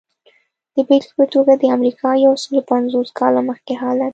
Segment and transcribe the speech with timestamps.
[0.75, 4.09] د بېلګې په توګه د امریکا یو سلو پنځوس کاله مخکې حالت.